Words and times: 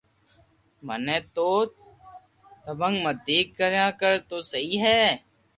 مني 0.87 1.17
تو 1.35 1.49
تبگ 2.63 2.93
متي 3.03 3.39
ڪريار 3.57 4.15
تو 4.29 4.37
سھي 4.49 4.69
ھي 4.83 5.01